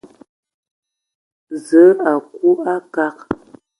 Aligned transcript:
Zǝə 1.65 1.85
a 2.09 2.11
aku 2.15 2.49
a 2.71 2.73
nkad. 2.83 3.15